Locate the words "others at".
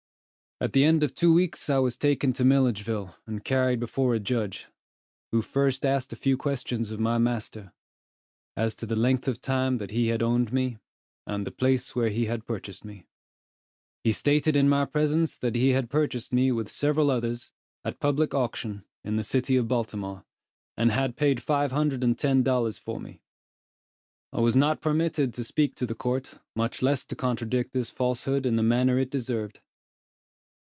17.09-17.99